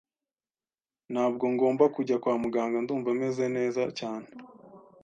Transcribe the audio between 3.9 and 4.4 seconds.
cyane.